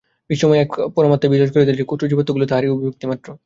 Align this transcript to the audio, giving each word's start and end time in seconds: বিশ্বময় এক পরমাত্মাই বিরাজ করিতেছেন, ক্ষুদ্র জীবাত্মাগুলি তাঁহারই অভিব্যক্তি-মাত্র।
বিশ্বময় 0.29 0.59
এক 0.59 0.71
পরমাত্মাই 0.95 1.31
বিরাজ 1.31 1.49
করিতেছেন, 1.51 1.85
ক্ষুদ্র 1.85 2.05
জীবাত্মাগুলি 2.07 2.45
তাঁহারই 2.47 2.69
অভিব্যক্তি-মাত্র। 2.69 3.27